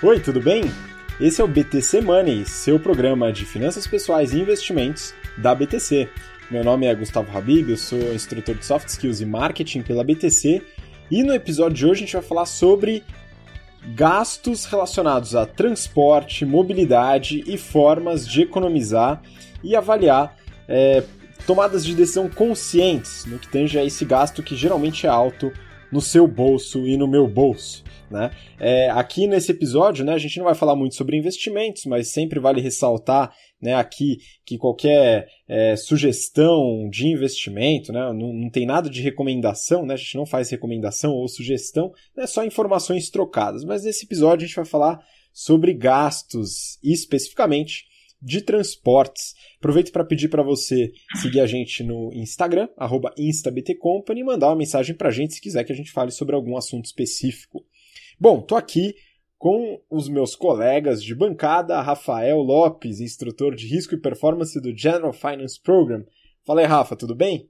[0.00, 0.62] Oi, tudo bem?
[1.20, 6.08] Esse é o BTC Money, seu programa de finanças pessoais e investimentos da BTC.
[6.48, 10.62] Meu nome é Gustavo Habib, eu sou instrutor de Soft Skills e Marketing pela BTC
[11.10, 13.02] e no episódio de hoje a gente vai falar sobre
[13.88, 19.20] gastos relacionados a transporte, mobilidade e formas de economizar
[19.64, 20.36] e avaliar
[20.68, 21.02] é,
[21.44, 25.52] tomadas de decisão conscientes no que tange a esse gasto que geralmente é alto
[25.92, 27.84] no seu bolso e no meu bolso.
[28.10, 28.30] Né?
[28.58, 32.40] É, aqui nesse episódio, né, a gente não vai falar muito sobre investimentos, mas sempre
[32.40, 38.88] vale ressaltar né, aqui que qualquer é, sugestão de investimento, né, não, não, tem nada
[38.88, 43.62] de recomendação, né, a gente não faz recomendação ou sugestão, é né, só informações trocadas.
[43.64, 45.00] Mas nesse episódio a gente vai falar
[45.32, 47.84] sobre gastos, especificamente
[48.20, 49.34] de transportes.
[49.58, 52.68] Aproveito para pedir para você seguir a gente no Instagram,
[53.16, 56.34] instabtcompany, e mandar uma mensagem para a gente se quiser que a gente fale sobre
[56.34, 57.64] algum assunto específico.
[58.18, 58.94] Bom, tô aqui
[59.38, 65.12] com os meus colegas de bancada, Rafael Lopes, instrutor de risco e performance do General
[65.12, 66.04] Finance Program.
[66.44, 67.48] Fala aí, Rafa, tudo bem?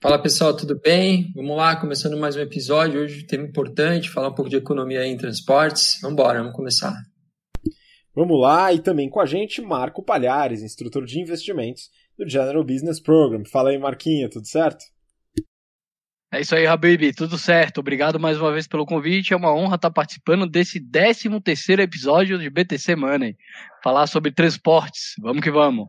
[0.00, 1.30] Fala pessoal, tudo bem?
[1.32, 3.02] Vamos lá, começando mais um episódio.
[3.02, 6.00] Hoje, tema importante, falar um pouco de economia em transportes.
[6.02, 7.11] Vamos embora, vamos começar.
[8.14, 13.00] Vamos lá, e também com a gente, Marco Palhares, instrutor de investimentos do General Business
[13.00, 13.42] Program.
[13.44, 14.84] Fala aí, Marquinha, tudo certo?
[16.30, 17.78] É isso aí, Habib, tudo certo.
[17.78, 19.34] Obrigado mais uma vez pelo convite.
[19.34, 23.36] É uma honra estar participando desse 13 terceiro episódio de BTC Money.
[23.84, 25.14] Falar sobre transportes.
[25.20, 25.88] Vamos que vamos.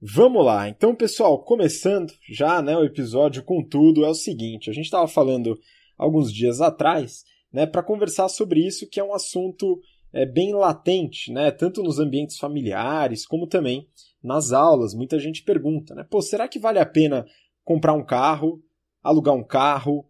[0.00, 0.68] Vamos lá.
[0.68, 4.70] Então, pessoal, começando já né, o episódio com tudo, é o seguinte.
[4.70, 5.56] A gente estava falando
[5.96, 9.80] alguns dias atrás né, para conversar sobre isso, que é um assunto
[10.16, 13.88] é, bem latente, né, tanto nos ambientes familiares como também
[14.22, 14.94] nas aulas.
[14.94, 17.26] Muita gente pergunta, né, pô, será que vale a pena
[17.64, 18.62] comprar um carro
[19.06, 20.04] alugar um carro,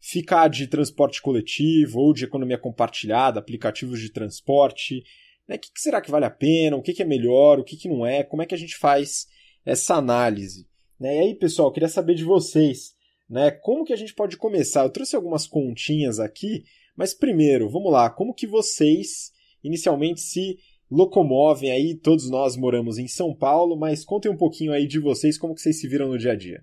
[0.00, 5.04] ficar de transporte coletivo ou de economia compartilhada, aplicativos de transporte.
[5.46, 5.56] Né?
[5.56, 6.76] O que, será que vale a pena?
[6.76, 7.60] O que, é melhor?
[7.60, 8.24] O que, não é?
[8.24, 9.26] Como é que a gente faz
[9.64, 10.66] essa análise?
[10.98, 11.16] Né?
[11.16, 12.94] E aí, pessoal, queria saber de vocês.
[13.28, 13.50] Né?
[13.50, 14.82] Como que a gente pode começar?
[14.82, 16.64] Eu trouxe algumas continhas aqui,
[16.96, 19.30] mas primeiro, vamos lá, como que vocês
[19.62, 20.58] inicialmente se
[20.90, 21.94] locomovem aí?
[21.94, 25.60] Todos nós moramos em São Paulo, mas contem um pouquinho aí de vocês, como que
[25.60, 26.62] vocês se viram no dia a dia.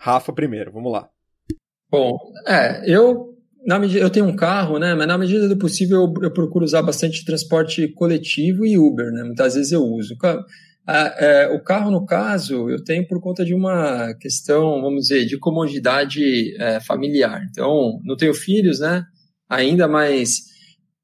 [0.00, 1.08] Rafa primeiro, vamos lá.
[1.90, 3.30] Bom, é, eu
[3.66, 4.94] na medida, eu tenho um carro, né?
[4.94, 9.22] Mas na medida do possível eu, eu, procuro usar bastante transporte coletivo e Uber, né?
[9.22, 10.16] Muitas vezes eu uso.
[10.88, 15.38] é, o carro, no caso, eu tenho por conta de uma questão, vamos dizer, de
[15.38, 17.42] comodidade é, familiar.
[17.50, 19.04] Então, não tenho filhos, né?
[19.48, 20.49] Ainda, mas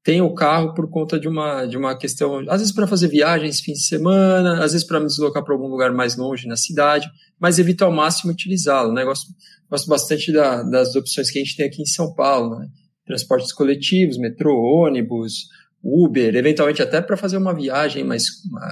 [0.07, 3.59] tenho o carro por conta de uma, de uma questão, às vezes para fazer viagens
[3.59, 7.09] fim de semana, às vezes para me deslocar para algum lugar mais longe na cidade,
[7.37, 8.93] mas evito ao máximo utilizá-lo.
[8.93, 9.03] Né?
[9.03, 9.27] Gosto,
[9.69, 12.69] gosto bastante da, das opções que a gente tem aqui em São Paulo, né?
[13.05, 15.49] transportes coletivos, metrô, ônibus,
[15.83, 18.27] Uber, eventualmente até para fazer uma viagem, mas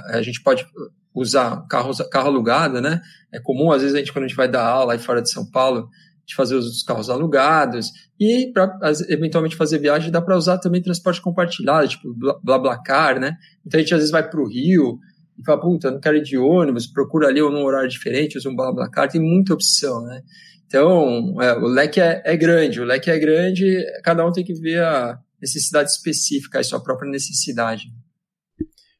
[0.08, 0.66] a gente pode
[1.14, 3.02] usar carro, carro alugado, né?
[3.30, 5.30] É comum, às vezes, a gente, quando a gente vai dar aula aí fora de
[5.30, 5.86] São Paulo,
[6.26, 8.78] de fazer os carros alugados e para
[9.08, 13.36] eventualmente fazer viagem dá para usar também transporte compartilhado, tipo BlaBlaCar, né?
[13.64, 14.98] Então a gente às vezes vai para o Rio
[15.38, 18.48] e fala, puta, não quero ir de ônibus, procura ali ou num horário diferente, usa
[18.48, 20.22] um BlaBlaCar, tem muita opção, né?
[20.66, 24.54] Então, é, o leque é, é, grande, o leque é grande, cada um tem que
[24.54, 27.84] ver a necessidade específica, a sua própria necessidade.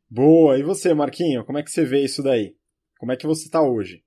[0.08, 2.54] Boa, e você, Marquinho, como é que você vê isso daí?
[2.98, 4.05] Como é que você está hoje?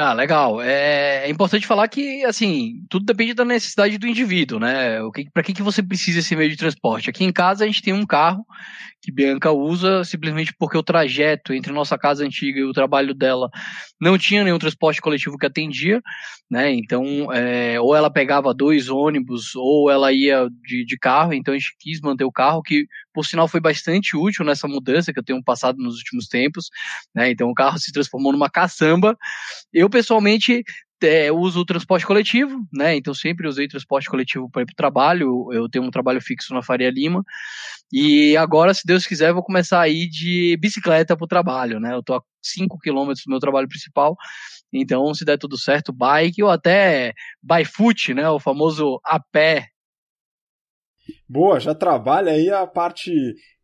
[0.00, 0.62] Ah, legal.
[0.62, 4.98] É, é, importante falar que, assim, tudo depende da necessidade do indivíduo, né?
[5.12, 7.10] Que, para que, que você precisa esse meio de transporte?
[7.10, 8.46] Aqui em casa a gente tem um carro
[9.02, 13.50] que Bianca usa simplesmente porque o trajeto entre nossa casa antiga e o trabalho dela
[14.00, 16.00] não tinha nenhum transporte coletivo que atendia,
[16.50, 16.72] né?
[16.72, 21.58] Então, é, ou ela pegava dois ônibus ou ela ia de, de carro, então a
[21.58, 25.24] gente quis manter o carro, que por sinal foi bastante útil nessa mudança que eu
[25.24, 26.68] tenho passado nos últimos tempos,
[27.14, 27.30] né?
[27.30, 29.16] Então o carro se transformou numa caçamba.
[29.72, 30.62] Eu pessoalmente
[31.02, 32.96] é, uso o transporte coletivo, né?
[32.96, 35.52] Então sempre usei transporte coletivo para ir para o trabalho.
[35.52, 37.24] Eu tenho um trabalho fixo na Faria Lima.
[37.92, 41.94] E agora, se Deus quiser, vou começar a ir de bicicleta para o trabalho, né?
[41.94, 44.16] Eu estou a 5 quilômetros do meu trabalho principal.
[44.72, 48.28] Então, se der tudo certo, bike ou até by foot, né?
[48.28, 49.68] O famoso a pé.
[51.26, 53.12] Boa, já trabalha aí a parte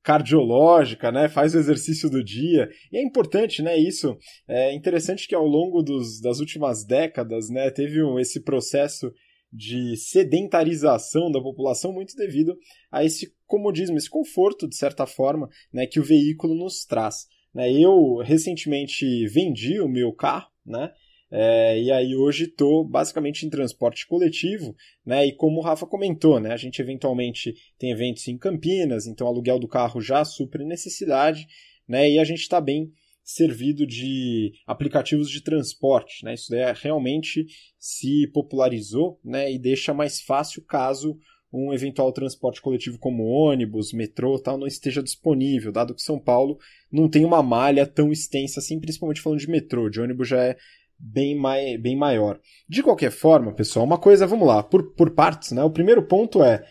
[0.05, 1.29] cardiológica, né?
[1.29, 2.69] Faz o exercício do dia.
[2.93, 3.77] E é importante, né?
[3.77, 4.17] Isso
[4.47, 9.11] é interessante que ao longo dos, das últimas décadas, né, teve um, esse processo
[9.51, 12.55] de sedentarização da população muito devido
[12.93, 17.27] a esse comodismo, esse conforto, de certa forma, né, que o veículo nos traz.
[17.55, 17.73] Né?
[17.73, 20.91] Eu recentemente vendi o meu carro, né?
[21.37, 24.73] É, e aí hoje estou basicamente em transporte coletivo,
[25.05, 25.27] né?
[25.27, 26.53] E como o Rafa comentou, né?
[26.53, 31.45] A gente eventualmente tem eventos em Campinas, então aluguel do carro já supre necessidade,
[31.89, 32.09] né?
[32.09, 32.93] E a gente está bem
[33.25, 36.35] servido de aplicativos de transporte, né?
[36.35, 37.45] Isso daí é, realmente
[37.81, 39.53] se popularizou, né?
[39.53, 41.19] E deixa mais fácil caso
[41.53, 46.59] um eventual transporte coletivo como ônibus, metrô, tal, não esteja disponível, dado que São Paulo
[46.93, 50.57] não tem uma malha tão extensa assim, principalmente falando de metrô, de ônibus já é
[50.99, 52.41] bem, mai, bem maior.
[52.69, 55.63] De qualquer forma, pessoal, uma coisa, vamos lá, por, por partes, né?
[55.63, 56.65] O primeiro ponto é,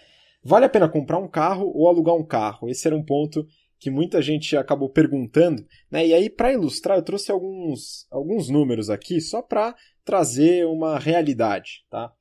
[0.43, 2.69] vale a pena comprar um carro ou alugar um carro?
[2.69, 3.45] Esse era um ponto
[3.79, 6.07] que muita gente acabou perguntando, né?
[6.07, 9.75] E aí, para ilustrar, eu trouxe alguns, alguns números aqui só para
[10.05, 12.13] trazer uma realidade, tá?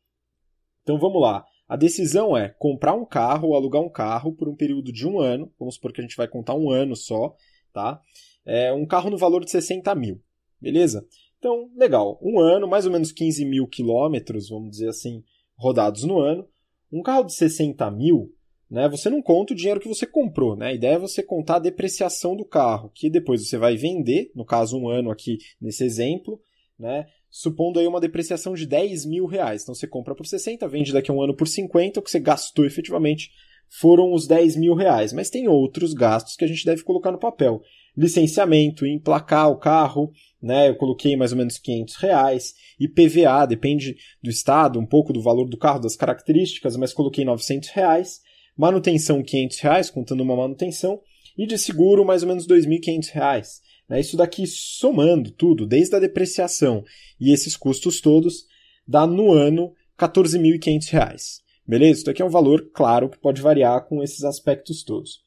[0.82, 1.44] Então vamos lá.
[1.68, 5.20] A decisão é comprar um carro ou alugar um carro por um período de um
[5.20, 5.52] ano.
[5.58, 7.34] Vamos supor que a gente vai contar um ano só,
[7.72, 8.00] tá?
[8.44, 10.20] É um carro no valor de 60 mil,
[10.60, 11.06] beleza?
[11.42, 12.20] Então, legal.
[12.22, 15.24] Um ano, mais ou menos 15 mil quilômetros, vamos dizer assim,
[15.56, 16.46] rodados no ano.
[16.92, 18.32] Um carro de 60 mil,
[18.70, 18.88] né?
[18.88, 20.68] Você não conta o dinheiro que você comprou, né?
[20.68, 24.44] A ideia é você contar a depreciação do carro, que depois você vai vender, no
[24.44, 26.40] caso um ano aqui nesse exemplo,
[26.78, 27.08] né?
[27.28, 29.64] Supondo aí uma depreciação de 10 mil reais.
[29.64, 32.20] Então você compra por 60, vende daqui a um ano por 50, o que você
[32.20, 33.32] gastou efetivamente
[33.80, 35.12] foram os 10 mil reais.
[35.12, 37.62] Mas tem outros gastos que a gente deve colocar no papel.
[37.96, 40.12] Licenciamento, emplacar o carro,
[40.42, 40.68] né?
[40.68, 42.54] Eu coloquei mais ou menos 500 reais.
[42.80, 47.24] E PVA, depende do estado, um pouco do valor do carro, das características, mas coloquei
[47.24, 48.20] 900 reais.
[48.56, 51.00] Manutenção 500 reais, contando uma manutenção.
[51.36, 53.60] E de seguro, mais ou menos 2.500 reais.
[53.88, 54.00] Né?
[54.00, 56.84] Isso daqui somando tudo, desde a depreciação
[57.20, 58.46] e esses custos todos,
[58.86, 61.42] dá no ano 14.500 reais.
[61.66, 61.98] Beleza?
[61.98, 65.20] Isso daqui é um valor, claro, que pode variar com esses aspectos todos.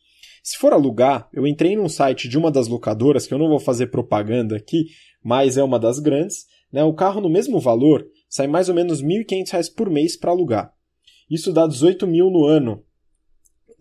[0.45, 3.59] Se for alugar, eu entrei num site de uma das locadoras, que eu não vou
[3.59, 4.85] fazer propaganda aqui,
[5.23, 6.45] mas é uma das grandes.
[6.71, 6.83] Né?
[6.83, 10.71] O carro no mesmo valor sai mais ou menos R$ 1.500 por mês para alugar.
[11.27, 12.83] Isso dá 18 mil no ano.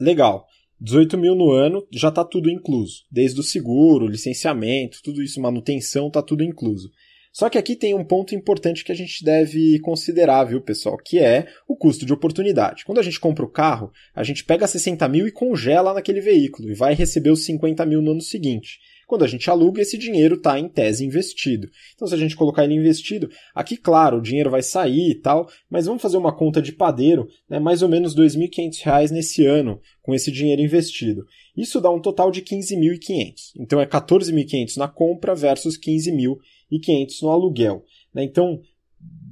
[0.01, 0.47] Legal.
[0.81, 3.05] 18 mil no ano já está tudo incluso.
[3.11, 6.91] Desde o seguro, licenciamento, tudo isso, manutenção, está tudo incluso.
[7.35, 10.97] Só que aqui tem um ponto importante que a gente deve considerar, viu, pessoal?
[10.97, 12.85] Que é o custo de oportunidade.
[12.85, 16.71] Quando a gente compra o carro, a gente pega 60 mil e congela naquele veículo
[16.71, 18.79] e vai receber os 50 mil no ano seguinte.
[19.09, 21.69] Quando a gente aluga, esse dinheiro está em tese investido.
[21.97, 25.49] Então, se a gente colocar ele investido, aqui, claro, o dinheiro vai sair e tal,
[25.69, 29.81] mas vamos fazer uma conta de padeiro, né, mais ou menos R$ 2.500 nesse ano,
[30.03, 31.27] com esse dinheiro investido.
[31.57, 33.33] Isso dá um total de 15.500.
[33.59, 36.37] Então, é 14.500 na compra versus 15.000
[36.71, 37.85] e 500 no aluguel.
[38.13, 38.25] Né?
[38.25, 38.61] Então,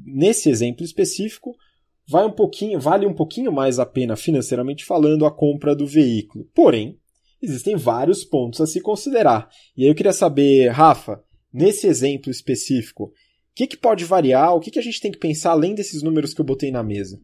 [0.04, 1.56] nesse exemplo específico,
[2.06, 6.48] vai um pouquinho, vale um pouquinho mais a pena financeiramente falando a compra do veículo.
[6.54, 6.98] Porém,
[7.40, 9.48] existem vários pontos a se considerar.
[9.76, 13.12] E aí eu queria saber, Rafa, nesse exemplo específico, o
[13.54, 16.32] que, que pode variar, o que, que a gente tem que pensar além desses números
[16.32, 17.20] que eu botei na mesa?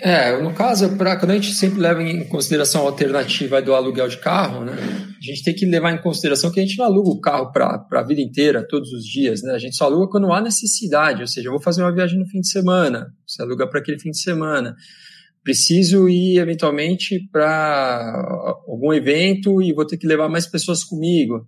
[0.00, 4.06] É, no caso, pra, quando a gente sempre leva em consideração a alternativa do aluguel
[4.08, 7.10] de carro, né, a gente tem que levar em consideração que a gente não aluga
[7.10, 9.52] o carro para a vida inteira, todos os dias, né?
[9.54, 12.26] A gente só aluga quando há necessidade, ou seja, eu vou fazer uma viagem no
[12.26, 14.76] fim de semana, você aluga para aquele fim de semana.
[15.42, 21.46] Preciso ir eventualmente para algum evento e vou ter que levar mais pessoas comigo.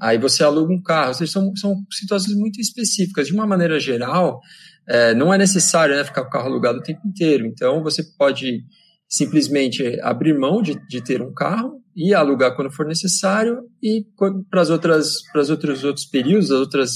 [0.00, 1.08] Aí você aluga um carro.
[1.08, 3.28] Ou seja, são, são situações muito específicas.
[3.28, 4.40] De uma maneira geral,
[4.90, 7.46] é, não é necessário né, ficar com o carro alugado o tempo inteiro.
[7.46, 8.64] Então, você pode
[9.08, 14.04] simplesmente abrir mão de, de ter um carro e alugar quando for necessário e
[14.48, 16.92] para as outras para os outros outros períodos, as outras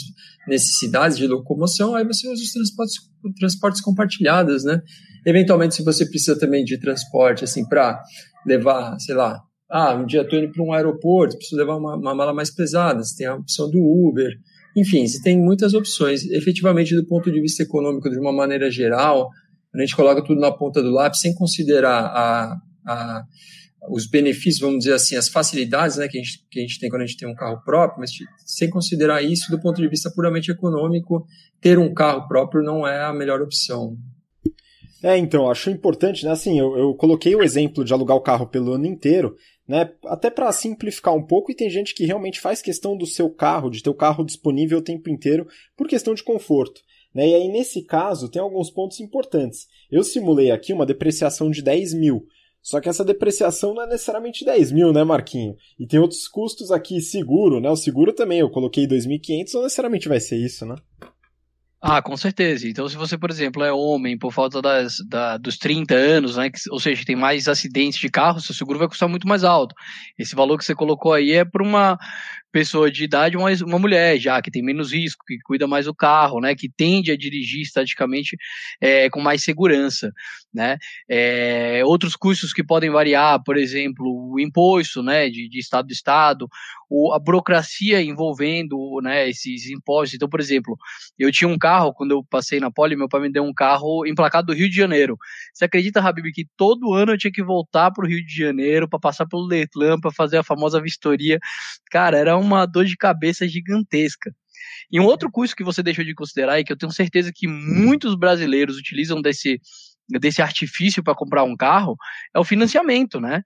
[0.46, 2.96] necessidades de locomoção, aí você usa os transportes
[3.38, 4.80] transportes compartilhados, né?
[5.26, 8.00] Eventualmente, se você precisa também de transporte assim para
[8.46, 12.14] levar, sei lá, ah, um dia estou indo para um aeroporto, preciso levar uma, uma
[12.14, 14.30] mala mais pesada, você tem a opção do Uber,
[14.76, 16.25] enfim, você tem muitas opções.
[16.26, 19.31] Efetivamente, do ponto de vista econômico, de uma maneira geral,
[19.75, 23.25] a gente coloca tudo na ponta do lápis sem considerar a, a,
[23.88, 26.88] os benefícios, vamos dizer assim, as facilidades né, que, a gente, que a gente tem
[26.88, 28.11] quando a gente tem um carro próprio, mas
[28.45, 31.26] sem considerar isso do ponto de vista puramente econômico,
[31.61, 33.97] ter um carro próprio não é a melhor opção.
[35.02, 36.31] É, então, acho importante, né?
[36.31, 39.90] Assim, eu, eu coloquei o exemplo de alugar o carro pelo ano inteiro, né?
[40.04, 43.71] Até para simplificar um pouco, e tem gente que realmente faz questão do seu carro,
[43.71, 46.80] de ter o carro disponível o tempo inteiro, por questão de conforto.
[47.14, 47.28] Né?
[47.28, 49.66] E aí, nesse caso, tem alguns pontos importantes.
[49.90, 52.26] Eu simulei aqui uma depreciação de 10 mil.
[52.61, 55.54] Só que essa depreciação não é necessariamente 10 mil, né, Marquinho?
[55.78, 57.68] E tem outros custos aqui, seguro, né?
[57.68, 60.75] O seguro também, eu coloquei 2.500, não necessariamente vai ser isso, né?
[61.86, 62.66] Ah, com certeza.
[62.66, 66.48] Então, se você, por exemplo, é homem por falta das, da, dos 30 anos, né,
[66.48, 69.74] que, ou seja, tem mais acidentes de carro, seu seguro vai custar muito mais alto.
[70.18, 71.98] Esse valor que você colocou aí é para uma
[72.54, 75.94] pessoa de idade, uma, uma mulher já, que tem menos risco, que cuida mais do
[75.94, 76.54] carro, né?
[76.54, 78.37] Que tende a dirigir estaticamente
[78.80, 80.12] é, com mais segurança,
[80.54, 80.78] né?
[81.11, 85.28] É, outros custos que podem variar, por exemplo, o imposto, né?
[85.28, 86.49] De, de estado de estado,
[86.88, 89.28] o, a burocracia envolvendo, né?
[89.28, 90.14] Esses impostos.
[90.14, 90.76] Então, por exemplo,
[91.18, 94.06] eu tinha um carro, quando eu passei na Poli, meu pai me deu um carro
[94.06, 95.18] emplacado do Rio de Janeiro.
[95.52, 98.88] Você acredita, Habib, que todo ano eu tinha que voltar para o Rio de Janeiro
[98.88, 101.40] para passar pelo Letlan, para fazer a famosa vistoria?
[101.90, 104.34] Cara, era uma dor de cabeça gigantesca.
[104.90, 107.46] E um outro custo que você deixou de considerar e que eu tenho certeza que
[107.46, 109.60] muitos brasileiros utilizam desse
[110.08, 111.96] desse artifício para comprar um carro
[112.34, 113.42] é o financiamento, né?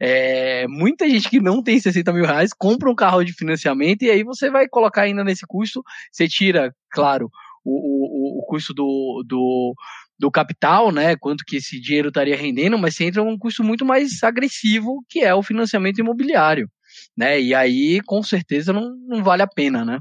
[0.00, 4.10] É, muita gente que não tem 60 mil reais compra um carro de financiamento e
[4.10, 7.30] aí você vai colocar ainda nesse custo, você tira, claro,
[7.64, 9.74] o, o, o custo do, do,
[10.18, 11.16] do capital, né?
[11.16, 15.20] Quanto que esse dinheiro estaria rendendo, mas você entra um custo muito mais agressivo, que
[15.20, 16.68] é o financiamento imobiliário,
[17.16, 17.40] né?
[17.40, 19.98] E aí, com certeza, não, não vale a pena, né?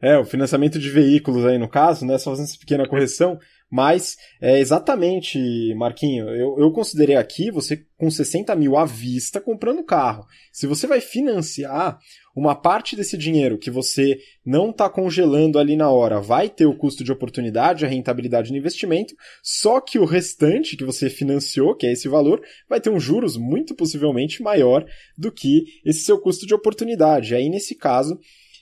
[0.00, 2.18] É, o financiamento de veículos aí no caso, né?
[2.18, 3.38] Só fazendo essa pequena correção.
[3.70, 9.82] Mas, é exatamente, Marquinho, eu, eu considerei aqui você com 60 mil à vista comprando
[9.82, 10.24] carro.
[10.52, 11.98] Se você vai financiar,
[12.34, 16.76] uma parte desse dinheiro que você não está congelando ali na hora vai ter o
[16.76, 21.86] custo de oportunidade, a rentabilidade no investimento, só que o restante que você financiou, que
[21.86, 24.84] é esse valor, vai ter um juros muito possivelmente maior
[25.16, 27.34] do que esse seu custo de oportunidade.
[27.34, 28.18] Aí, nesse caso,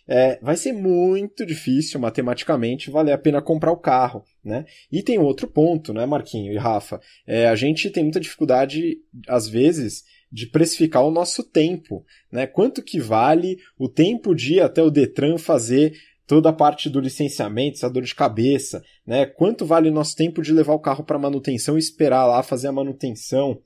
[0.06, 4.64] é, vai ser muito difícil matematicamente valer a pena comprar o carro, né?
[4.90, 7.00] E tem outro ponto, né, Marquinho e Rafa?
[7.26, 8.98] É, a gente tem muita dificuldade,
[9.28, 12.46] às vezes, de precificar o nosso tempo, né?
[12.46, 15.92] Quanto que vale o tempo de ir até o Detran fazer
[16.26, 19.26] toda a parte do licenciamento, essa dor de cabeça, né?
[19.26, 22.68] Quanto vale o nosso tempo de levar o carro para manutenção e esperar lá fazer
[22.68, 23.60] a manutenção?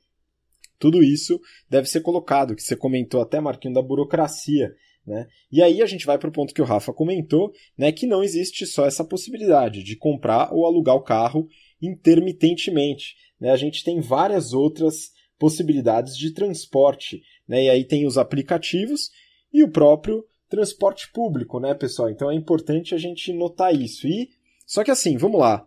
[0.79, 4.75] Tudo isso deve ser colocado, que você comentou até, Marquinho, da burocracia.
[5.07, 5.29] Né?
[5.53, 8.25] E aí a gente vai para o ponto que o Rafa comentou, né, que não
[8.25, 11.49] existe só essa possibilidade de comprar ou alugar o carro
[11.81, 13.15] intermitentemente.
[13.41, 13.51] Né?
[13.53, 17.23] A gente tem várias outras possibilidades de transporte.
[17.49, 17.65] Né?
[17.65, 19.11] E aí tem os aplicativos
[19.53, 22.09] e o próprio transporte público, né, pessoal?
[22.09, 24.07] Então é importante a gente notar isso.
[24.07, 24.29] E
[24.67, 25.67] só que assim, vamos lá.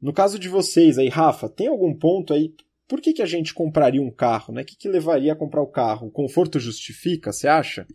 [0.00, 2.54] No caso de vocês aí, Rafa, tem algum ponto aí?
[2.88, 4.54] Por que, que a gente compraria um carro?
[4.54, 4.62] Né?
[4.62, 6.06] O que, que levaria a comprar o carro?
[6.06, 7.86] O conforto justifica, você acha?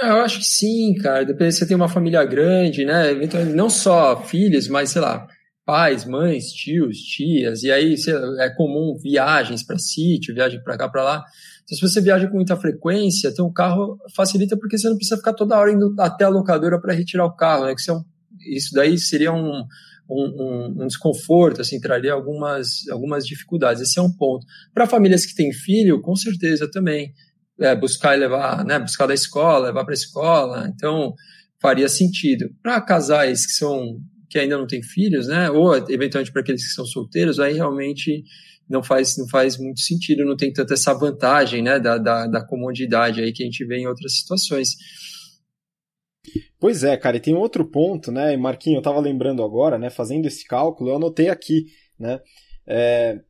[0.00, 1.24] É, eu acho que sim, cara.
[1.24, 3.12] Depende se você tem uma família grande, né?
[3.54, 5.26] Não só filhos, mas sei lá,
[5.64, 7.62] pais, mães, tios, tias.
[7.62, 7.94] E aí
[8.40, 11.24] é comum viagens para sítio, viagem para cá, para lá.
[11.64, 15.16] Então, se você viaja com muita frequência, ter um carro facilita porque você não precisa
[15.16, 17.74] ficar toda hora indo até a locadora para retirar o carro, né?
[17.74, 18.04] Que isso, é um,
[18.40, 19.64] isso daí seria um,
[20.10, 23.82] um, um, desconforto, assim, traria algumas, algumas dificuldades.
[23.82, 24.44] Esse é um ponto.
[24.74, 27.12] Para famílias que têm filho, com certeza também
[27.60, 31.14] é, buscar e levar, né, buscar da escola, levar para a escola, então
[31.60, 32.50] faria sentido.
[32.60, 34.00] Para casais que são
[34.32, 38.24] que ainda não têm filhos, né, ou eventualmente para aqueles que são solteiros, aí realmente
[38.66, 42.46] não faz, não faz muito sentido, não tem tanta essa vantagem, né, da, da, da
[42.46, 44.70] comodidade aí que a gente vê em outras situações.
[46.58, 50.24] Pois é, cara, e tem outro ponto, né, Marquinho, eu estava lembrando agora, né, fazendo
[50.24, 51.66] esse cálculo, eu anotei aqui,
[52.00, 52.18] né,
[52.66, 53.20] é,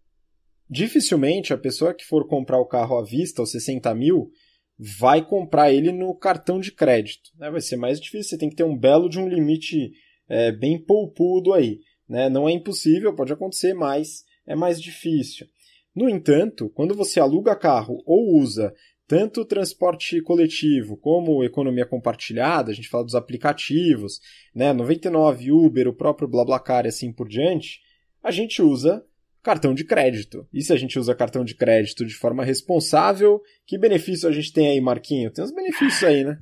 [0.71, 4.30] dificilmente a pessoa que for comprar o carro à vista, aos 60 mil,
[4.78, 7.30] vai comprar ele no cartão de crédito.
[7.38, 7.50] Né?
[7.50, 9.90] Vai ser mais difícil, você tem que ter um belo de um limite
[10.33, 11.81] é, bem poupudo aí.
[12.09, 12.31] Né?
[12.31, 15.47] Não é impossível, pode acontecer, mas é mais difícil.
[15.95, 18.75] No entanto, quando você aluga carro ou usa
[19.07, 24.21] tanto o transporte coletivo como economia compartilhada, a gente fala dos aplicativos,
[24.55, 27.81] né, 99, Uber, o próprio BlaBlaCar e assim por diante,
[28.23, 29.05] a gente usa
[29.43, 30.49] cartão de crédito.
[30.51, 34.51] E se a gente usa cartão de crédito de forma responsável, que benefício a gente
[34.51, 35.31] tem aí, Marquinho?
[35.31, 36.39] Tem uns benefícios aí, né?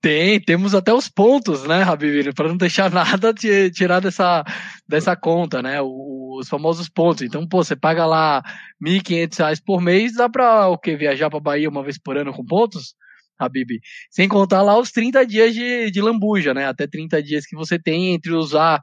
[0.00, 4.44] Tem, temos até os pontos, né, Habib, para não deixar nada de tirar dessa,
[4.88, 7.22] dessa conta, né, os famosos pontos.
[7.22, 8.42] Então, pô, você paga lá
[8.84, 10.96] R$ 1.500 por mês, dá para o quê?
[10.96, 12.94] Viajar para Bahia uma vez por ano com pontos?
[13.38, 13.80] Habib.
[14.10, 16.66] Sem contar lá os 30 dias de, de lambuja, né?
[16.66, 18.82] Até 30 dias que você tem entre usar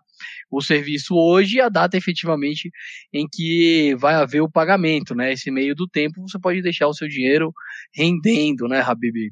[0.51, 2.69] o serviço hoje e a data efetivamente
[3.13, 5.31] em que vai haver o pagamento, né?
[5.33, 7.53] Esse meio do tempo você pode deixar o seu dinheiro
[7.95, 9.31] rendendo, né, Habib?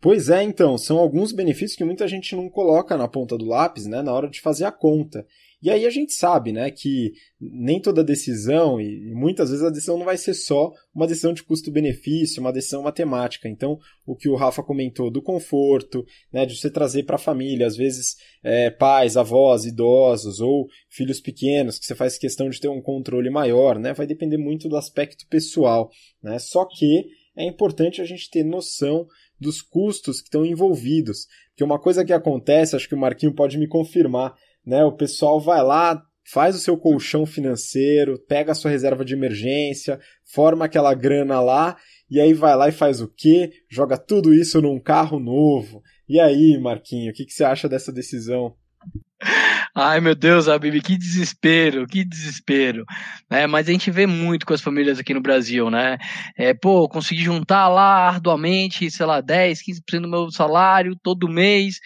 [0.00, 3.86] Pois é, então, são alguns benefícios que muita gente não coloca na ponta do lápis,
[3.86, 5.26] né, na hora de fazer a conta.
[5.60, 9.98] E aí a gente sabe, né, que nem toda decisão, e muitas vezes a decisão
[9.98, 13.48] não vai ser só uma decisão de custo-benefício, uma decisão matemática.
[13.48, 13.76] Então,
[14.06, 17.76] o que o Rafa comentou do conforto, né, de você trazer para a família, às
[17.76, 18.14] vezes
[18.44, 23.30] é, pais, avós, idosos ou filhos pequenos, que você faz questão de ter um controle
[23.30, 25.90] maior, né, vai depender muito do aspecto pessoal.
[26.22, 26.38] Né?
[26.38, 27.04] Só que
[27.36, 29.08] é importante a gente ter noção
[29.40, 31.26] dos custos que estão envolvidos.
[31.50, 34.84] Porque uma coisa que acontece, acho que o Marquinho pode me confirmar, né?
[34.84, 39.98] O pessoal vai lá, faz o seu colchão financeiro, pega a sua reserva de emergência,
[40.24, 41.76] forma aquela grana lá,
[42.10, 43.50] e aí vai lá e faz o quê?
[43.68, 45.82] Joga tudo isso num carro novo.
[46.08, 48.54] E aí, Marquinho, o que, que você acha dessa decisão?
[49.74, 52.84] Ai, meu Deus, Habib, que desespero, que desespero.
[53.30, 55.98] É, mas a gente vê muito com as famílias aqui no Brasil, né?
[56.36, 61.78] É, pô, consegui juntar lá arduamente, sei lá, 10, 15% do meu salário todo mês,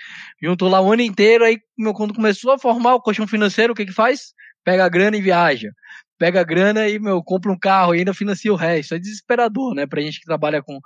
[0.43, 3.77] juntou lá o ano inteiro, aí meu, quando começou a formar o colchão financeiro, o
[3.77, 4.33] que que faz?
[4.65, 5.71] Pega a grana e viaja
[6.19, 8.95] pega a grana e, meu, compra um carro e ainda financia o resto.
[8.95, 9.89] É desesperador, né?
[9.89, 10.79] Pra gente que trabalha com,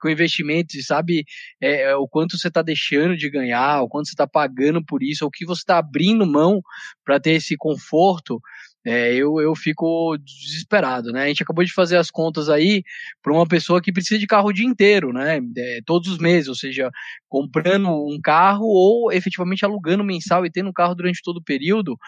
[0.00, 1.24] com investimentos e sabe
[1.60, 5.02] é, é o quanto você está deixando de ganhar, o quanto você está pagando por
[5.02, 6.60] isso, o que você está abrindo mão
[7.04, 8.40] para ter esse conforto
[8.84, 11.24] é, eu, eu fico desesperado, né?
[11.24, 12.82] A gente acabou de fazer as contas aí
[13.22, 15.38] para uma pessoa que precisa de carro o dia inteiro, né?
[15.56, 16.90] É, todos os meses, ou seja,
[17.28, 21.98] comprando um carro ou efetivamente alugando mensal e tendo um carro durante todo o período,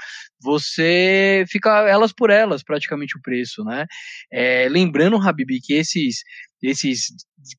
[0.42, 3.86] você fica elas por elas praticamente o preço, né?
[4.30, 6.22] É, lembrando, Habib, que esses
[6.62, 7.08] esses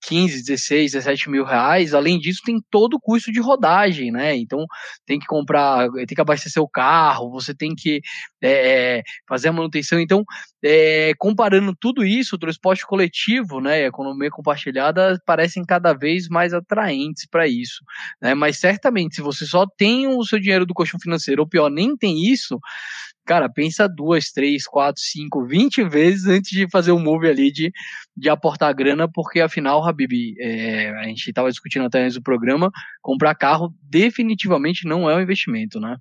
[0.07, 4.35] 15, 16, 17 mil reais, além disso, tem todo o custo de rodagem, né?
[4.35, 4.65] Então,
[5.05, 8.01] tem que comprar, tem que abastecer o carro, você tem que
[8.41, 9.99] é, é, fazer a manutenção.
[9.99, 10.23] Então,
[10.63, 16.53] é, comparando tudo isso, o transporte coletivo, né, a economia compartilhada, parecem cada vez mais
[16.53, 17.83] atraentes para isso.
[18.21, 18.33] Né?
[18.33, 21.97] Mas, certamente, se você só tem o seu dinheiro do colchão financeiro, ou pior, nem
[21.97, 22.57] tem isso,
[23.25, 27.51] cara, pensa duas, três, quatro, cinco, vinte vezes antes de fazer o um move ali
[27.51, 27.71] de,
[28.15, 32.71] de aportar grana, porque afinal, Habib, é, a gente estava discutindo até antes do programa,
[33.01, 35.97] comprar carro definitivamente não é um investimento, né?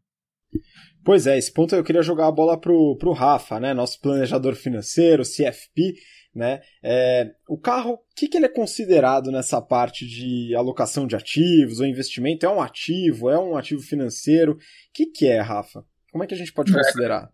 [1.04, 3.74] Pois é, esse ponto eu queria jogar a bola pro, pro Rafa, né?
[3.74, 5.94] Nosso planejador financeiro, CFP,
[6.34, 6.60] né?
[6.82, 11.80] É, o carro, o que, que ele é considerado nessa parte de alocação de ativos
[11.80, 12.46] ou investimento?
[12.46, 13.28] É um ativo?
[13.28, 14.52] É um ativo financeiro?
[14.52, 14.58] O
[14.94, 15.84] que, que é, Rafa?
[16.12, 17.30] Como é que a gente pode considerar?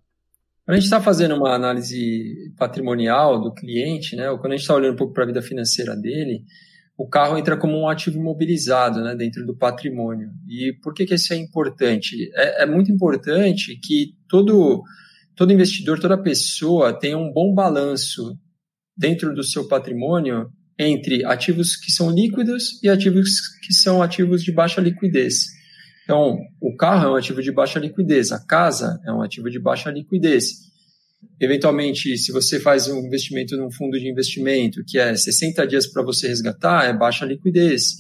[0.65, 4.63] Quando a gente está fazendo uma análise patrimonial do cliente, né, ou quando a gente
[4.63, 6.45] está olhando um pouco para a vida financeira dele,
[6.97, 10.31] o carro entra como um ativo imobilizado né, dentro do patrimônio.
[10.47, 12.31] E por que, que isso é importante?
[12.35, 14.83] É, é muito importante que todo,
[15.35, 18.39] todo investidor, toda pessoa tenha um bom balanço
[18.97, 24.53] dentro do seu patrimônio entre ativos que são líquidos e ativos que são ativos de
[24.53, 25.58] baixa liquidez.
[26.09, 29.59] Então, o carro é um ativo de baixa liquidez, a casa é um ativo de
[29.59, 30.55] baixa liquidez.
[31.39, 36.03] Eventualmente, se você faz um investimento num fundo de investimento, que é 60 dias para
[36.03, 37.97] você resgatar, é baixa liquidez.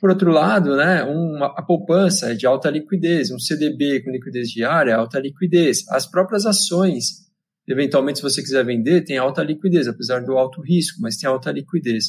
[0.00, 4.48] Por outro lado, né, uma, a poupança é de alta liquidez, um CDB com liquidez
[4.48, 5.86] diária é alta liquidez.
[5.90, 7.26] As próprias ações,
[7.68, 11.52] eventualmente, se você quiser vender, tem alta liquidez, apesar do alto risco, mas tem alta
[11.52, 12.04] liquidez.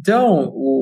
[0.00, 0.73] Então, o,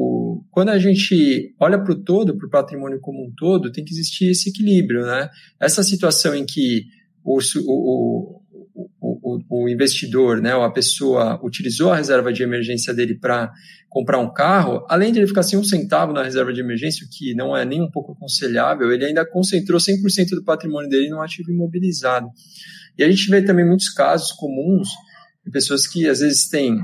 [0.53, 3.95] quando a gente olha para o todo, para o patrimônio como um todo, tem que
[3.95, 5.31] existir esse equilíbrio, né?
[5.59, 6.85] Essa situação em que
[7.25, 8.43] o, o,
[9.01, 13.51] o, o, investidor, né, ou a pessoa utilizou a reserva de emergência dele para
[13.89, 17.09] comprar um carro, além de ele ficar sem um centavo na reserva de emergência, o
[17.09, 21.23] que não é nem um pouco aconselhável, ele ainda concentrou 100% do patrimônio dele num
[21.23, 22.29] ativo imobilizado.
[22.99, 24.89] E a gente vê também muitos casos comuns
[25.47, 26.79] de pessoas que às vezes têm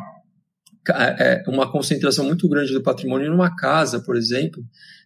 [1.47, 4.63] uma concentração muito grande do patrimônio numa casa, por exemplo.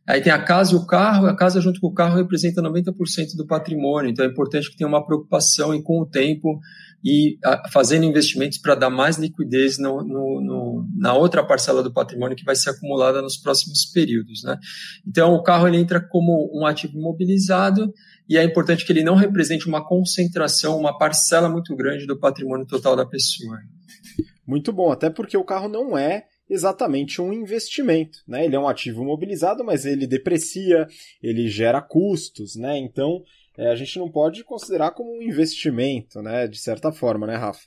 [0.06, 3.36] Aí tem a casa e o carro, a casa junto com o carro representa 90%
[3.36, 6.60] do patrimônio, então é importante que tenha uma preocupação e com o tempo
[7.04, 7.36] e
[7.72, 12.44] fazendo investimentos para dar mais liquidez no, no, no, na outra parcela do patrimônio que
[12.44, 14.42] vai ser acumulada nos próximos períodos.
[14.44, 14.56] Né?
[15.06, 17.92] Então o carro ele entra como um ativo imobilizado
[18.28, 22.66] e é importante que ele não represente uma concentração, uma parcela muito grande do patrimônio
[22.66, 23.58] total da pessoa.
[24.46, 28.44] Muito bom, até porque o carro não é exatamente um investimento, né?
[28.44, 30.86] Ele é um ativo mobilizado, mas ele deprecia,
[31.22, 32.76] ele gera custos, né?
[32.76, 33.22] Então
[33.56, 36.48] é, a gente não pode considerar como um investimento, né?
[36.48, 37.62] De certa forma, né, Rafa?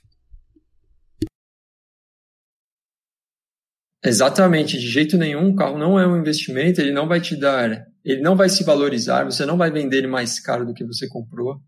[4.04, 7.84] Exatamente, de jeito nenhum, o carro não é um investimento, ele não vai te dar,
[8.04, 11.08] ele não vai se valorizar, você não vai vender ele mais caro do que você
[11.08, 11.60] comprou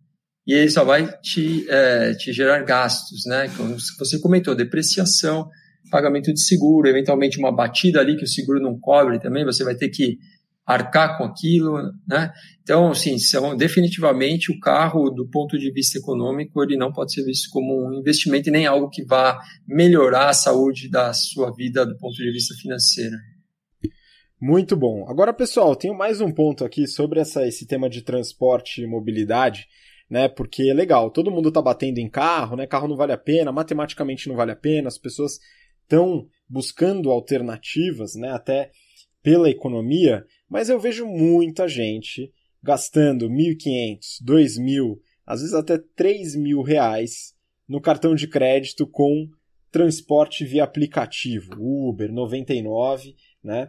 [0.49, 3.51] e ele só vai te, é, te gerar gastos, né?
[3.55, 5.47] Como você comentou, depreciação,
[5.91, 9.75] pagamento de seguro, eventualmente uma batida ali que o seguro não cobre também, você vai
[9.75, 10.17] ter que
[10.65, 12.33] arcar com aquilo, né?
[12.63, 17.25] Então, sim, são definitivamente o carro, do ponto de vista econômico, ele não pode ser
[17.25, 21.85] visto como um investimento e nem algo que vá melhorar a saúde da sua vida
[21.85, 23.17] do ponto de vista financeiro.
[24.41, 25.07] Muito bom.
[25.11, 29.67] Agora, pessoal, tenho mais um ponto aqui sobre essa, esse tema de transporte e mobilidade
[30.09, 30.29] né?
[30.29, 32.67] Porque é legal, todo mundo tá batendo em carro, né?
[32.67, 35.39] Carro não vale a pena, matematicamente não vale a pena, as pessoas
[35.83, 38.31] estão buscando alternativas, né?
[38.31, 38.71] Até
[39.23, 47.35] pela economia, mas eu vejo muita gente gastando 1.500, 2.000, às vezes até 3.000 reais
[47.69, 49.29] no cartão de crédito com
[49.71, 53.69] transporte via aplicativo, Uber, 99, né?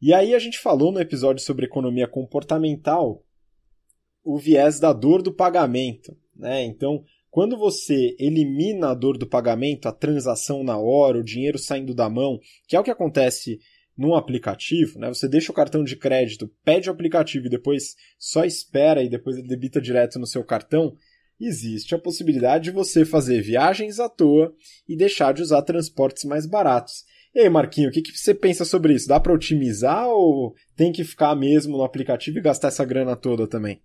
[0.00, 3.22] E aí a gente falou no episódio sobre economia comportamental
[4.24, 6.62] o viés da dor do pagamento, né?
[6.62, 11.94] Então, quando você elimina a dor do pagamento, a transação na hora, o dinheiro saindo
[11.94, 13.58] da mão, que é o que acontece
[13.96, 15.08] num aplicativo, né?
[15.08, 19.36] Você deixa o cartão de crédito, pede o aplicativo e depois só espera e depois
[19.36, 20.96] ele debita direto no seu cartão,
[21.38, 24.54] existe a possibilidade de você fazer viagens à toa
[24.88, 27.04] e deixar de usar transportes mais baratos.
[27.34, 29.06] E aí, Marquinho, o que, que você pensa sobre isso?
[29.06, 33.46] Dá para otimizar ou tem que ficar mesmo no aplicativo e gastar essa grana toda
[33.46, 33.80] também?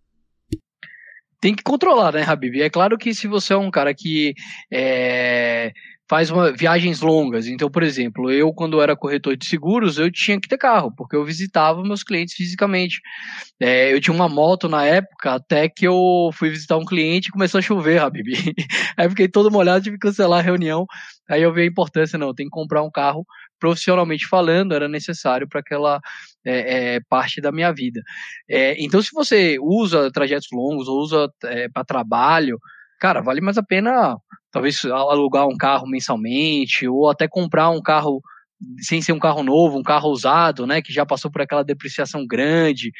[1.45, 2.60] Tem que controlar, né, Habib?
[2.60, 4.34] É claro que se você é um cara que
[4.73, 5.71] é,
[6.10, 7.45] faz uma, viagens longas.
[7.45, 11.15] Então, por exemplo, eu, quando era corretor de seguros, eu tinha que ter carro, porque
[11.15, 12.99] eu visitava meus clientes fisicamente.
[13.60, 17.31] É, eu tinha uma moto na época, até que eu fui visitar um cliente e
[17.31, 18.25] começou a chover, Habib.
[18.97, 20.88] Aí fiquei todo molhado, tive que cancelar a reunião.
[21.29, 23.23] Aí eu vi a importância, não, tem que comprar um carro
[23.60, 26.01] profissionalmente falando, era necessário para aquela
[26.45, 28.01] é, é, parte da minha vida.
[28.49, 32.60] É, então, se você usa trajetos longos ou usa é, para trabalho,
[32.99, 34.15] cara, vale mais a pena
[34.51, 38.21] talvez alugar um carro mensalmente ou até comprar um carro
[38.79, 42.25] sem ser um carro novo, um carro usado, né, que já passou por aquela depreciação
[42.25, 42.91] grande.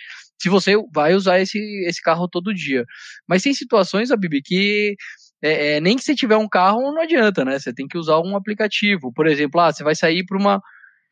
[0.42, 2.84] Se você vai usar esse, esse carro todo dia.
[3.28, 4.96] Mas tem situações, a Bibi, que
[5.42, 7.58] é, é, nem que você tiver um carro não adianta, né?
[7.60, 9.14] Você tem que usar um aplicativo.
[9.14, 10.62] Por exemplo, ah, você vai sair para uma,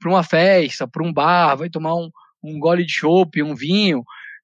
[0.10, 2.10] uma festa, para um bar, vai tomar um,
[2.44, 4.04] um gole de chopp, um vinho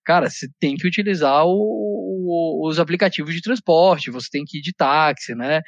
[0.09, 4.61] cara, você tem que utilizar o, o, os aplicativos de transporte, você tem que ir
[4.61, 5.61] de táxi, né?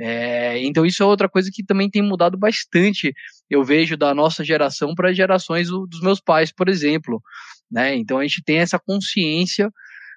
[0.00, 3.12] É, então isso é outra coisa que também tem mudado bastante.
[3.50, 7.22] Eu vejo da nossa geração para gerações dos meus pais, por exemplo.
[7.70, 7.94] Né?
[7.96, 9.70] Então a gente tem essa consciência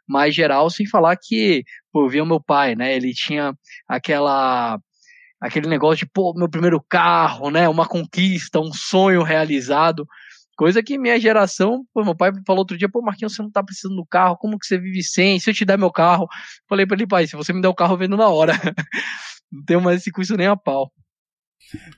[0.08, 2.96] mais geral, sem falar que, pô, eu vi o meu pai, né?
[2.96, 3.54] Ele tinha
[3.88, 4.80] aquela
[5.46, 7.70] aquele negócio de, pô, meu primeiro carro, né?
[7.70, 10.08] Uma conquista, um sonho realizado.
[10.58, 13.62] Coisa que minha geração, pô, meu pai falou outro dia, pô, Marquinhos, você não tá
[13.62, 15.40] precisando do carro, como que você vive sem?
[15.40, 16.28] Se eu te der meu carro,
[16.68, 18.54] falei para ele, pai, se você me der o carro, eu vendo na hora.
[19.52, 20.92] não tenho mais esse custo nem a pau.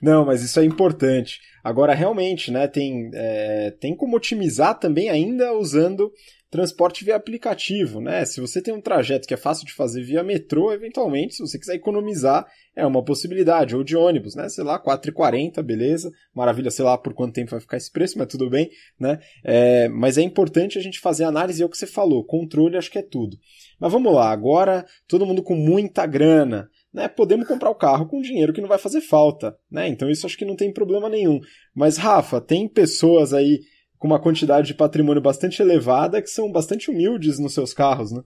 [0.02, 1.38] Não, mas isso é importante.
[1.62, 6.10] Agora, realmente, né, tem, é, tem como otimizar também ainda usando
[6.50, 8.24] transporte via aplicativo, né?
[8.24, 11.58] Se você tem um trajeto que é fácil de fazer via metrô, eventualmente, se você
[11.58, 13.76] quiser economizar, é uma possibilidade.
[13.76, 14.48] Ou de ônibus, né?
[14.48, 16.10] Sei lá, 4,40, beleza.
[16.34, 19.18] Maravilha, sei lá por quanto tempo vai ficar esse preço, mas tudo bem, né?
[19.44, 22.24] É, mas é importante a gente fazer análise, é o que você falou.
[22.24, 23.36] Controle acho que é tudo.
[23.78, 26.68] Mas vamos lá, agora todo mundo com muita grana.
[26.90, 29.86] Né, podemos comprar o carro com dinheiro que não vai fazer falta, né?
[29.88, 31.38] Então isso acho que não tem problema nenhum.
[31.74, 33.60] Mas Rafa, tem pessoas aí
[33.98, 38.22] com uma quantidade de patrimônio bastante elevada que são bastante humildes nos seus carros, né?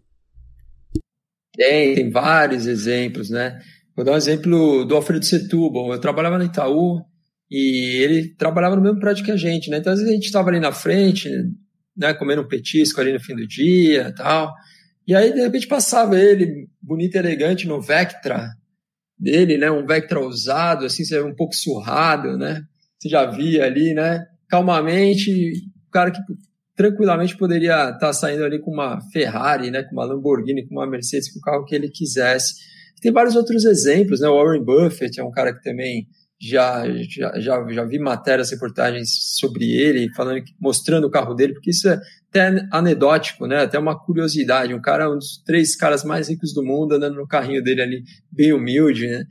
[1.55, 3.59] Tem, tem vários exemplos, né?
[3.95, 5.93] Vou dar um exemplo do Alfredo Setúbal.
[5.93, 7.03] Eu trabalhava no Itaú
[7.51, 9.79] e ele trabalhava no mesmo prédio que a gente, né?
[9.79, 11.29] Então, às vezes a gente estava ali na frente,
[11.97, 14.53] né, comendo um petisco ali no fim do dia tal.
[15.07, 18.49] E aí, de repente, passava ele, bonito e elegante, no Vectra
[19.19, 19.71] dele, né?
[19.71, 22.63] Um Vectra usado, assim, um pouco surrado, né?
[22.99, 24.25] Você já via ali, né?
[24.53, 25.31] Calmamente,
[25.89, 26.21] o cara que
[26.77, 30.87] tranquilamente poderia estar tá saindo ali com uma Ferrari, né, com uma Lamborghini, com uma
[30.87, 32.57] Mercedes, com o carro que ele quisesse.
[33.01, 34.29] Tem vários outros exemplos, né?
[34.29, 36.07] O Warren Buffett é um cara que também
[36.39, 41.71] já, já, já, já vi matérias, reportagens sobre ele, falando, mostrando o carro dele, porque
[41.71, 43.63] isso é até anedótico, né?
[43.63, 44.75] Até uma curiosidade.
[44.75, 48.03] Um cara, um dos três caras mais ricos do mundo, andando no carrinho dele ali,
[48.31, 49.25] bem humilde, né?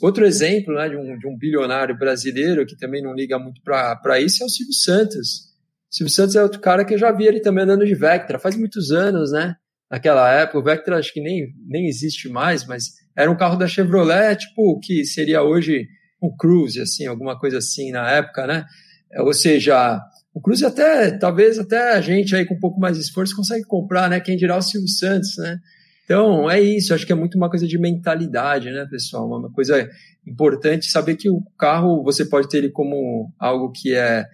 [0.00, 4.20] Outro exemplo né, de, um, de um bilionário brasileiro que também não liga muito para
[4.20, 5.52] isso é o Silvio Santos.
[5.90, 8.38] O Silvio Santos é outro cara que eu já vi ele também andando de Vectra,
[8.38, 9.56] faz muitos anos, né?
[9.90, 13.66] Naquela época, o Vectra acho que nem, nem existe mais, mas era um carro da
[13.66, 15.86] Chevrolet, tipo, que seria hoje
[16.22, 18.64] um Cruze, assim, alguma coisa assim na época, né?
[19.18, 20.00] Ou seja,
[20.32, 23.64] o Cruze até, talvez até a gente aí com um pouco mais de esforço consegue
[23.64, 24.20] comprar, né?
[24.20, 25.58] Quem dirá o Silvio Santos, né?
[26.04, 26.92] Então, é isso.
[26.92, 29.26] Acho que é muito uma coisa de mentalidade, né, pessoal?
[29.26, 29.88] Uma coisa
[30.26, 34.26] importante saber que o carro você pode ter ele como algo que é,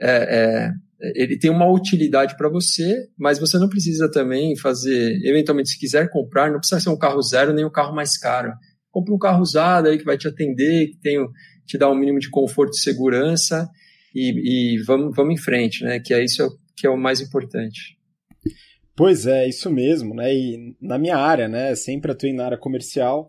[0.00, 5.70] é, é ele tem uma utilidade para você, mas você não precisa também fazer, eventualmente,
[5.70, 8.52] se quiser comprar, não precisa ser um carro zero nem um carro mais caro.
[8.90, 11.18] Compre um carro usado aí que vai te atender, que tem,
[11.66, 13.68] te dá um mínimo de conforto e segurança
[14.14, 15.98] e, e vamos, vamos em frente, né?
[15.98, 17.96] Que é isso que é o mais importante.
[19.02, 20.32] Pois é, isso mesmo, né?
[20.32, 21.74] E na minha área, né?
[21.74, 23.28] Sempre atuei na área comercial.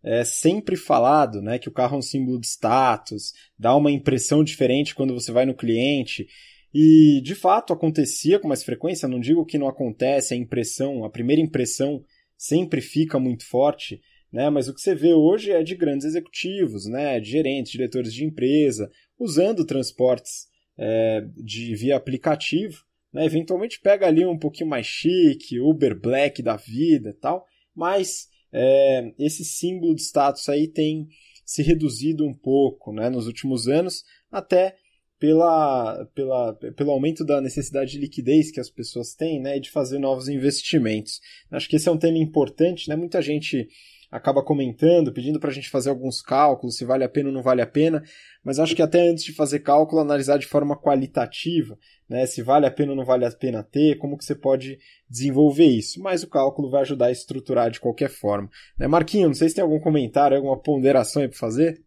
[0.00, 4.44] É sempre falado, né, que o carro é um símbolo de status, dá uma impressão
[4.44, 6.28] diferente quando você vai no cliente.
[6.72, 11.10] E de fato acontecia com mais frequência, não digo que não acontece, a impressão, a
[11.10, 12.04] primeira impressão
[12.36, 14.00] sempre fica muito forte,
[14.32, 14.48] né?
[14.50, 17.18] Mas o que você vê hoje é de grandes executivos, né?
[17.18, 20.46] De gerentes, diretores de empresa, usando transportes
[20.78, 22.86] é, de via aplicativo,
[23.18, 23.24] né?
[23.26, 29.44] Eventualmente pega ali um pouquinho mais chique, Uber Black da vida, tal, mas é, esse
[29.44, 31.08] símbolo de status aí tem
[31.44, 33.10] se reduzido um pouco, né?
[33.10, 34.76] Nos últimos anos, até
[35.18, 39.68] pela, pela, pelo aumento da necessidade de liquidez que as pessoas têm, né, e de
[39.68, 41.20] fazer novos investimentos.
[41.50, 42.94] Acho que esse é um tema importante, né?
[42.94, 43.68] Muita gente
[44.10, 47.42] acaba comentando, pedindo para a gente fazer alguns cálculos, se vale a pena ou não
[47.42, 48.02] vale a pena,
[48.42, 52.66] mas acho que até antes de fazer cálculo, analisar de forma qualitativa, né, se vale
[52.66, 56.22] a pena ou não vale a pena ter, como que você pode desenvolver isso, mas
[56.22, 58.48] o cálculo vai ajudar a estruturar de qualquer forma.
[58.78, 61.82] Né, Marquinho, não sei se tem algum comentário, alguma ponderação aí para fazer?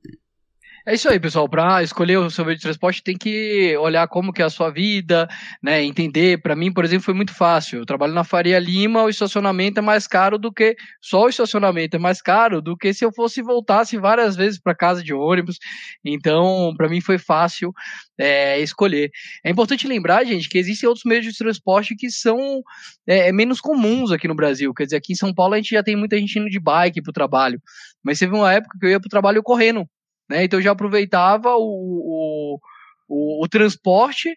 [0.84, 1.48] É isso aí, pessoal.
[1.48, 4.72] Para escolher o seu meio de transporte, tem que olhar como que é a sua
[4.72, 5.28] vida,
[5.62, 5.84] né?
[5.84, 6.42] Entender.
[6.42, 7.80] Para mim, por exemplo, foi muito fácil.
[7.80, 11.98] Eu trabalho na Faria Lima, o estacionamento é mais caro do que só o estacionamento
[11.98, 15.60] é mais caro do que se eu fosse voltasse várias vezes para casa de ônibus.
[16.04, 17.72] Então, para mim foi fácil
[18.18, 19.12] é, escolher.
[19.44, 22.64] É importante lembrar, gente, que existem outros meios de transporte que são
[23.06, 24.74] é, menos comuns aqui no Brasil.
[24.74, 27.04] Quer dizer, aqui em São Paulo a gente já tem muita gente indo de bike
[27.04, 27.62] para o trabalho,
[28.04, 29.88] mas teve uma época que eu ia para o trabalho correndo.
[30.32, 30.46] Né?
[30.46, 32.60] Então eu já aproveitava o, o,
[33.08, 34.30] o, o transporte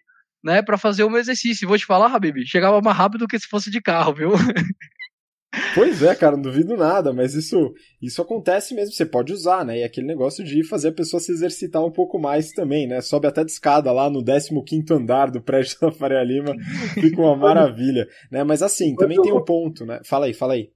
[0.43, 1.67] né, para fazer o meu exercício.
[1.67, 4.31] Vou te falar, Habib, chegava mais rápido do que se fosse de carro, viu?
[5.73, 9.79] Pois é, cara, não duvido nada, mas isso isso acontece mesmo, você pode usar, né?
[9.79, 12.99] E aquele negócio de fazer a pessoa se exercitar um pouco mais também, né?
[12.99, 16.53] Sobe até de escada lá no 15º andar do prédio da Faria Lima,
[16.93, 18.43] fica uma maravilha, né?
[18.43, 20.01] Mas assim, também tem um ponto, né?
[20.03, 20.69] Fala aí, fala aí.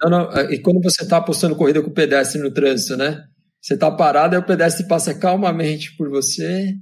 [0.00, 3.24] Não, não, e quando você está apostando corrida com pedestre no trânsito, né?
[3.60, 6.74] Você está parado, aí o pedestre passa calmamente por você,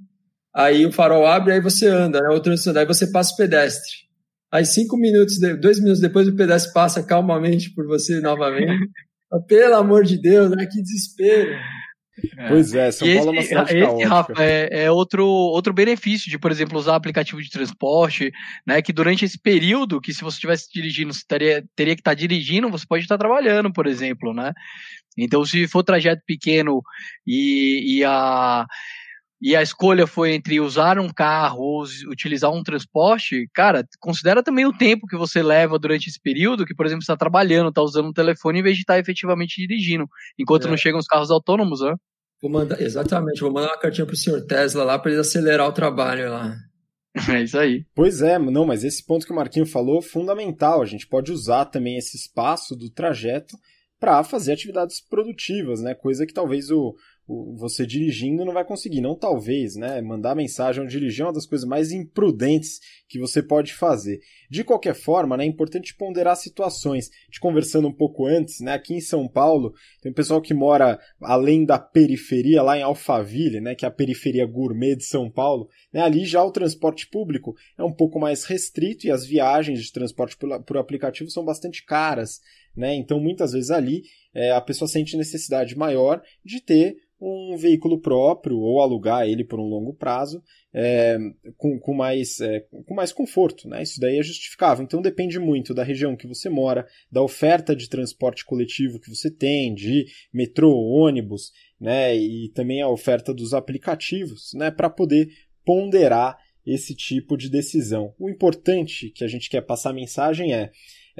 [0.55, 2.29] aí o farol abre, aí você anda, né?
[2.29, 4.09] O trânsito, aí você passa o pedestre.
[4.53, 8.89] Aí cinco minutos, dois minutos depois o pedestre passa calmamente por você novamente.
[9.47, 10.67] Pelo amor de Deus, né?
[10.67, 11.53] Que desespero.
[12.37, 12.49] É.
[12.49, 14.05] Pois é, São Paulo é uma cidade esse.
[14.05, 18.33] Rafa, é, é, outro, outro benefício de, por exemplo, usar aplicativo de transporte,
[18.67, 18.83] né?
[18.83, 22.71] Que durante esse período, que se você estivesse dirigindo, você teria, teria que estar dirigindo,
[22.71, 24.53] você pode estar trabalhando, por exemplo, né?
[25.19, 26.81] Então, se for trajeto pequeno
[27.27, 28.67] e, e a
[29.41, 34.67] e a escolha foi entre usar um carro ou utilizar um transporte, cara, considera também
[34.67, 37.81] o tempo que você leva durante esse período, que, por exemplo, você está trabalhando, está
[37.81, 40.71] usando um telefone, em vez de estar tá efetivamente dirigindo, enquanto é.
[40.71, 41.95] não chegam os carros autônomos, né?
[42.43, 45.73] Vou mandar, exatamente, vou mandar uma cartinha pro senhor Tesla lá para ele acelerar o
[45.73, 46.57] trabalho lá.
[47.29, 47.85] É isso aí.
[47.97, 50.81] Pois é, não, mas esse ponto que o Marquinho falou, fundamental.
[50.81, 53.57] A gente pode usar também esse espaço do trajeto
[53.99, 55.95] para fazer atividades produtivas, né?
[55.95, 56.95] Coisa que talvez o,
[57.29, 59.03] você dirigindo não vai conseguir.
[59.03, 60.01] Não talvez, né?
[60.01, 64.21] Mandar mensagem ao dirigir é uma das coisas mais imprudentes que você pode fazer.
[64.51, 67.11] De qualquer forma, né, é importante ponderar situações.
[67.31, 68.73] De conversando um pouco antes, né?
[68.73, 73.61] Aqui em São Paulo, tem um pessoal que mora além da periferia, lá em Alphaville,
[73.61, 73.75] né?
[73.75, 75.69] Que é a periferia gourmet de São Paulo.
[75.93, 79.93] Né, ali já o transporte público é um pouco mais restrito e as viagens de
[79.93, 82.41] transporte por, por aplicativo são bastante caras.
[82.77, 82.95] Né?
[82.95, 88.59] Então, muitas vezes ali é, a pessoa sente necessidade maior de ter um veículo próprio
[88.59, 91.19] ou alugar ele por um longo prazo é,
[91.57, 93.69] com, com, mais, é, com mais conforto.
[93.69, 93.83] Né?
[93.83, 94.85] Isso daí é justificável.
[94.85, 99.31] Então depende muito da região que você mora, da oferta de transporte coletivo que você
[99.31, 102.17] tem, de metrô, ônibus, né?
[102.17, 104.71] e também a oferta dos aplicativos né?
[104.71, 105.29] para poder
[105.65, 108.15] ponderar esse tipo de decisão.
[108.19, 110.71] O importante que a gente quer passar a mensagem é,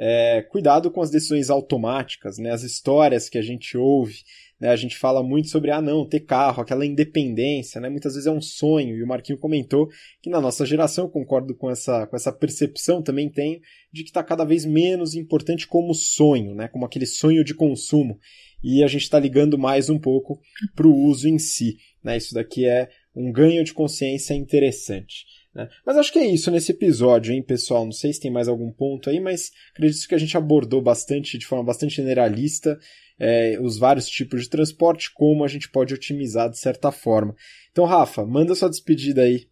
[0.01, 2.51] é cuidado com as decisões automáticas, né?
[2.51, 4.23] as histórias que a gente ouve
[4.59, 4.69] né?
[4.69, 7.87] A gente fala muito sobre, ah, não, ter carro, aquela independência, né?
[7.89, 9.89] Muitas vezes é um sonho, e o Marquinho comentou
[10.21, 14.09] que na nossa geração, eu concordo com essa, com essa percepção, também tenho, de que
[14.09, 16.67] está cada vez menos importante como sonho, né?
[16.67, 18.19] Como aquele sonho de consumo.
[18.61, 20.41] E a gente está ligando mais um pouco
[20.75, 21.77] para o uso em si.
[22.03, 22.17] Né?
[22.17, 25.25] Isso daqui é um ganho de consciência interessante.
[25.53, 25.67] Né?
[25.85, 27.85] Mas acho que é isso nesse episódio, hein, pessoal?
[27.85, 31.37] Não sei se tem mais algum ponto aí, mas acredito que a gente abordou bastante,
[31.37, 32.77] de forma bastante generalista
[33.19, 37.35] é, os vários tipos de transporte, como a gente pode otimizar de certa forma.
[37.71, 39.47] Então, Rafa, manda sua despedida aí.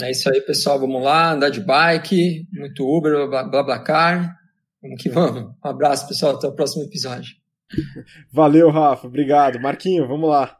[0.00, 0.78] É isso aí, pessoal.
[0.78, 4.36] Vamos lá, andar de bike, muito Uber, BlaBlaCar.
[4.80, 5.42] Vamos que vamos.
[5.64, 6.36] Um abraço, pessoal.
[6.36, 7.34] Até o próximo episódio.
[8.32, 9.08] Valeu, Rafa.
[9.08, 9.60] Obrigado.
[9.60, 10.57] Marquinho, vamos lá.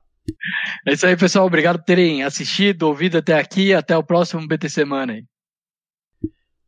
[0.87, 1.47] É isso aí, pessoal.
[1.47, 3.73] Obrigado por terem assistido, ouvido até aqui.
[3.73, 5.23] Até o próximo BT Semana.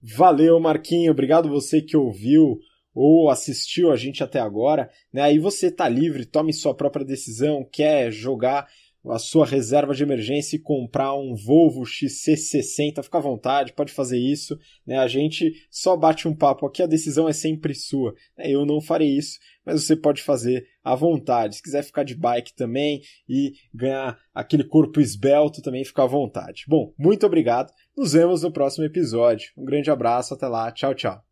[0.02, 1.12] Valeu, Marquinho.
[1.12, 2.58] Obrigado você que ouviu
[2.94, 5.22] ou assistiu a gente até agora, né?
[5.22, 8.66] Aí você tá livre, tome sua própria decisão, quer jogar
[9.08, 14.18] a sua reserva de emergência e comprar um Volvo XC60, fica à vontade, pode fazer
[14.18, 14.58] isso.
[14.86, 14.98] Né?
[14.98, 18.14] A gente só bate um papo aqui, a decisão é sempre sua.
[18.36, 18.50] Né?
[18.50, 21.56] Eu não farei isso, mas você pode fazer à vontade.
[21.56, 26.64] Se quiser ficar de bike também e ganhar aquele corpo esbelto, também fica à vontade.
[26.68, 27.72] Bom, muito obrigado.
[27.96, 29.50] Nos vemos no próximo episódio.
[29.56, 30.70] Um grande abraço, até lá.
[30.72, 31.29] Tchau, tchau.